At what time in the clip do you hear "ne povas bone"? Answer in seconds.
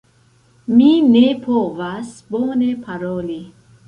1.09-2.71